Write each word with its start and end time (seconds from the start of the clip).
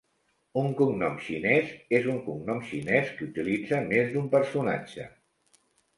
Un 0.61 0.71
cognom 0.79 1.17
xinès 1.25 1.75
és 1.99 2.09
un 2.13 2.17
cognom 2.29 2.63
xinès 2.71 3.11
que 3.19 3.27
utilitza 3.29 3.83
més 3.93 4.11
d'un 4.15 4.29
personatge. 4.33 5.07